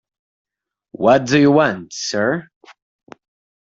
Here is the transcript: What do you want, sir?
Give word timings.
What 0.93 1.27
do 1.27 1.39
you 1.39 1.51
want, 1.51 1.93
sir? 1.93 2.47